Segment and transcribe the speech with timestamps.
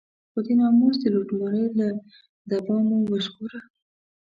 [0.31, 1.87] خو د ناموس د لوټمارۍ له
[2.49, 3.61] دبا مو وژغوره.